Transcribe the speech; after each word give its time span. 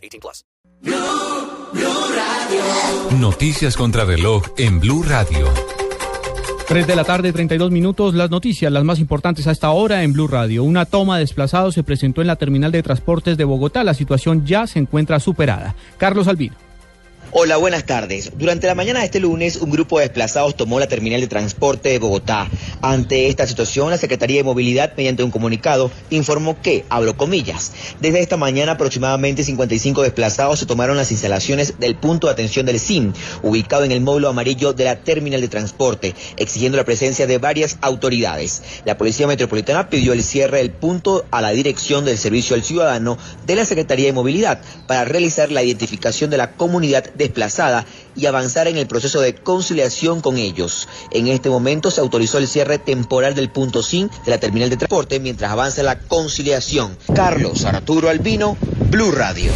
18 0.00 0.20
plus. 0.20 0.44
Noticias 3.18 3.76
contra 3.76 4.04
reloj 4.04 4.42
en 4.56 4.80
Blue 4.80 5.02
Radio. 5.02 5.46
3 6.68 6.86
de 6.86 6.94
la 6.96 7.02
tarde, 7.04 7.32
32 7.32 7.70
minutos. 7.70 8.14
Las 8.14 8.30
noticias, 8.30 8.70
las 8.70 8.84
más 8.84 9.00
importantes 9.00 9.46
hasta 9.46 9.66
ahora 9.66 10.04
en 10.04 10.12
Blue 10.12 10.28
Radio. 10.28 10.62
Una 10.62 10.84
toma 10.84 11.16
de 11.16 11.24
desplazados 11.24 11.74
se 11.74 11.82
presentó 11.82 12.20
en 12.20 12.28
la 12.28 12.36
terminal 12.36 12.70
de 12.70 12.82
transportes 12.82 13.36
de 13.36 13.44
Bogotá. 13.44 13.82
La 13.82 13.94
situación 13.94 14.46
ya 14.46 14.66
se 14.66 14.78
encuentra 14.78 15.18
superada. 15.18 15.74
Carlos 15.98 16.28
Albino. 16.28 16.54
Hola, 17.32 17.58
buenas 17.58 17.86
tardes. 17.86 18.32
Durante 18.36 18.66
la 18.66 18.74
mañana 18.74 18.98
de 18.98 19.04
este 19.04 19.20
lunes, 19.20 19.54
un 19.54 19.70
grupo 19.70 19.98
de 19.98 20.06
desplazados 20.06 20.56
tomó 20.56 20.80
la 20.80 20.88
terminal 20.88 21.20
de 21.20 21.28
transporte 21.28 21.90
de 21.90 22.00
Bogotá. 22.00 22.48
Ante 22.82 23.28
esta 23.28 23.46
situación, 23.46 23.88
la 23.88 23.98
Secretaría 23.98 24.38
de 24.38 24.42
Movilidad, 24.42 24.94
mediante 24.96 25.22
un 25.22 25.30
comunicado, 25.30 25.92
informó 26.10 26.60
que, 26.60 26.84
abro 26.88 27.16
comillas, 27.16 27.70
desde 28.00 28.18
esta 28.18 28.36
mañana 28.36 28.72
aproximadamente 28.72 29.44
55 29.44 30.02
desplazados 30.02 30.58
se 30.58 30.66
tomaron 30.66 30.96
las 30.96 31.12
instalaciones 31.12 31.78
del 31.78 31.94
punto 31.94 32.26
de 32.26 32.32
atención 32.32 32.66
del 32.66 32.80
SIM, 32.80 33.12
ubicado 33.44 33.84
en 33.84 33.92
el 33.92 34.00
módulo 34.00 34.28
amarillo 34.28 34.72
de 34.72 34.86
la 34.86 34.96
terminal 34.96 35.40
de 35.40 35.46
transporte, 35.46 36.16
exigiendo 36.36 36.78
la 36.78 36.84
presencia 36.84 37.28
de 37.28 37.38
varias 37.38 37.78
autoridades. 37.80 38.60
La 38.84 38.98
Policía 38.98 39.28
Metropolitana 39.28 39.88
pidió 39.88 40.14
el 40.14 40.24
cierre 40.24 40.58
del 40.58 40.72
punto 40.72 41.24
a 41.30 41.40
la 41.40 41.50
dirección 41.50 42.04
del 42.04 42.18
Servicio 42.18 42.56
al 42.56 42.64
Ciudadano 42.64 43.18
de 43.46 43.54
la 43.54 43.64
Secretaría 43.64 44.06
de 44.06 44.14
Movilidad 44.14 44.60
para 44.88 45.04
realizar 45.04 45.52
la 45.52 45.62
identificación 45.62 46.28
de 46.28 46.36
la 46.36 46.56
comunidad 46.56 47.04
desplazada 47.20 47.86
y 48.16 48.26
avanzar 48.26 48.66
en 48.66 48.76
el 48.76 48.86
proceso 48.86 49.20
de 49.20 49.34
conciliación 49.34 50.20
con 50.20 50.36
ellos. 50.36 50.88
En 51.12 51.28
este 51.28 51.48
momento 51.48 51.90
se 51.90 52.00
autorizó 52.00 52.38
el 52.38 52.48
cierre 52.48 52.78
temporal 52.78 53.34
del 53.34 53.50
punto 53.50 53.82
SIN 53.82 54.10
de 54.24 54.30
la 54.30 54.38
terminal 54.38 54.70
de 54.70 54.76
transporte 54.76 55.20
mientras 55.20 55.52
avanza 55.52 55.82
la 55.82 55.98
conciliación. 55.98 56.96
Carlos 57.14 57.64
Arturo 57.64 58.08
Albino, 58.08 58.56
Blue 58.90 59.12
Radio. 59.12 59.52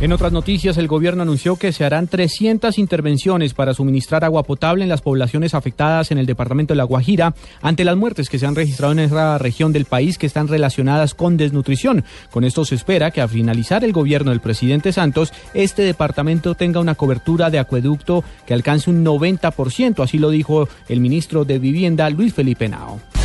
En 0.00 0.14
otras 0.14 0.32
noticias, 0.32 0.78
el 0.78 0.88
gobierno 0.88 1.20
anunció 1.20 1.56
que 1.56 1.72
se 1.72 1.84
harán 1.84 2.08
300 2.08 2.78
intervenciones 2.78 3.52
para 3.52 3.74
suministrar 3.74 4.24
agua 4.24 4.44
potable 4.44 4.82
en 4.82 4.88
las 4.88 5.02
poblaciones 5.02 5.52
afectadas 5.52 6.10
en 6.10 6.16
el 6.16 6.24
departamento 6.24 6.72
de 6.72 6.78
La 6.78 6.84
Guajira 6.84 7.34
ante 7.60 7.84
las 7.84 7.98
muertes 7.98 8.30
que 8.30 8.38
se 8.38 8.46
han 8.46 8.54
registrado 8.54 8.94
en 8.94 9.00
esa 9.00 9.36
región 9.36 9.74
del 9.74 9.84
país 9.84 10.16
que 10.16 10.26
están 10.26 10.48
relacionadas 10.48 11.12
con 11.12 11.36
desnutrición. 11.36 12.02
Con 12.30 12.44
esto 12.44 12.64
se 12.64 12.76
espera 12.76 13.10
que 13.10 13.20
a 13.20 13.28
finalizar 13.28 13.84
el 13.84 13.92
gobierno 13.92 14.30
del 14.30 14.40
presidente 14.40 14.90
Santos, 14.90 15.34
este 15.52 15.82
departamento 15.82 16.54
tenga 16.54 16.80
una 16.80 16.94
cobertura 16.94 17.50
de 17.50 17.58
acueducto 17.58 18.24
que 18.46 18.54
alcance 18.54 18.88
un 18.88 19.04
90%, 19.04 20.02
así 20.02 20.16
lo 20.16 20.30
dijo 20.30 20.66
el 20.88 21.00
ministro 21.00 21.44
de 21.44 21.58
Vivienda 21.58 22.08
Luis 22.08 22.32
Felipe 22.32 22.70
Nao. 22.70 23.19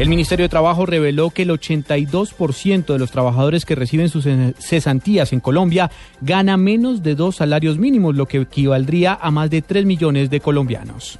El 0.00 0.08
Ministerio 0.08 0.44
de 0.44 0.48
Trabajo 0.48 0.86
reveló 0.86 1.28
que 1.28 1.42
el 1.42 1.50
82% 1.50 2.86
de 2.86 2.98
los 2.98 3.10
trabajadores 3.10 3.66
que 3.66 3.74
reciben 3.74 4.08
sus 4.08 4.26
cesantías 4.58 5.34
en 5.34 5.40
Colombia 5.40 5.90
gana 6.22 6.56
menos 6.56 7.02
de 7.02 7.14
dos 7.14 7.36
salarios 7.36 7.76
mínimos, 7.76 8.16
lo 8.16 8.24
que 8.24 8.38
equivaldría 8.38 9.18
a 9.20 9.30
más 9.30 9.50
de 9.50 9.60
3 9.60 9.84
millones 9.84 10.30
de 10.30 10.40
colombianos. 10.40 11.18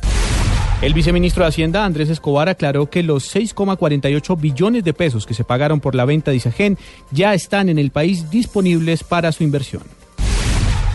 El 0.80 0.94
viceministro 0.94 1.44
de 1.44 1.50
Hacienda, 1.50 1.84
Andrés 1.84 2.08
Escobar, 2.08 2.48
aclaró 2.48 2.88
que 2.88 3.02
los 3.02 3.36
6,48 3.36 4.40
billones 4.40 4.82
de 4.82 4.94
pesos 4.94 5.26
que 5.26 5.34
se 5.34 5.44
pagaron 5.44 5.80
por 5.80 5.94
la 5.94 6.06
venta 6.06 6.30
de 6.30 6.38
Isagen 6.38 6.78
ya 7.10 7.34
están 7.34 7.68
en 7.68 7.78
el 7.78 7.90
país 7.90 8.30
disponibles 8.30 9.04
para 9.04 9.30
su 9.30 9.44
inversión. 9.44 9.82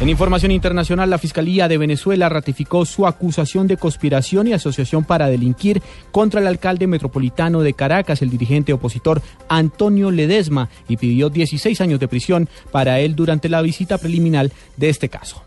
En 0.01 0.09
información 0.09 0.51
internacional, 0.51 1.09
la 1.09 1.17
Fiscalía 1.17 1.69
de 1.69 1.77
Venezuela 1.77 2.27
ratificó 2.27 2.85
su 2.85 3.07
acusación 3.07 3.65
de 3.65 3.77
conspiración 3.77 4.45
y 4.45 4.51
asociación 4.51 5.05
para 5.05 5.27
delinquir 5.27 5.81
contra 6.11 6.41
el 6.41 6.47
alcalde 6.47 6.85
metropolitano 6.85 7.61
de 7.61 7.73
Caracas, 7.73 8.21
el 8.21 8.29
dirigente 8.29 8.73
opositor 8.73 9.21
Antonio 9.47 10.11
Ledesma, 10.11 10.67
y 10.89 10.97
pidió 10.97 11.29
16 11.29 11.79
años 11.79 12.01
de 12.01 12.09
prisión 12.09 12.49
para 12.73 12.99
él 12.99 13.15
durante 13.15 13.47
la 13.47 13.61
visita 13.61 13.97
preliminar 13.97 14.51
de 14.75 14.89
este 14.89 15.07
caso. 15.07 15.43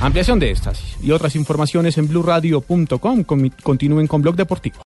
Ampliación 0.00 0.38
de 0.38 0.52
estas 0.52 0.80
y 1.02 1.10
otras 1.10 1.34
informaciones 1.34 1.98
en 1.98 2.06
blurradio.com. 2.06 3.24
Continúen 3.64 4.06
con 4.06 4.22
Blog 4.22 4.36
Deportivo. 4.36 4.78